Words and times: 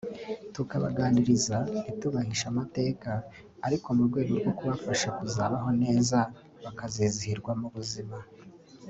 tukabaganiriza 0.55 1.57
ntitubahishe 1.81 2.45
amateka 2.51 3.11
ariko 3.65 3.87
mu 3.95 4.03
rwego 4.09 4.33
rwo 4.41 4.51
kubafasha 4.57 5.07
kuzabaho 5.17 5.69
neza 5.83 6.17
bakazizihirwa 6.63 7.51
mu 7.61 7.67
buzima 7.75 8.17